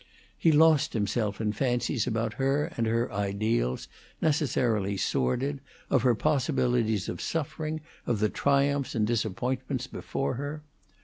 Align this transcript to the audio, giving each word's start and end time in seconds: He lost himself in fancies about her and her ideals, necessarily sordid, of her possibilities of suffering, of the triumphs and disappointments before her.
He 0.35 0.51
lost 0.51 0.93
himself 0.93 1.39
in 1.39 1.53
fancies 1.53 2.07
about 2.07 2.33
her 2.41 2.71
and 2.75 2.87
her 2.87 3.13
ideals, 3.13 3.87
necessarily 4.19 4.97
sordid, 4.97 5.61
of 5.91 6.01
her 6.01 6.15
possibilities 6.15 7.07
of 7.07 7.21
suffering, 7.21 7.81
of 8.07 8.17
the 8.19 8.29
triumphs 8.29 8.95
and 8.95 9.05
disappointments 9.05 9.85
before 9.85 10.33
her. 10.41 10.63